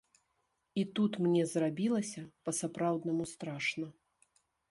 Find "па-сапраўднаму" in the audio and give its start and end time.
2.49-3.23